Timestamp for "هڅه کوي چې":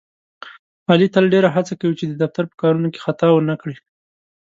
1.55-2.05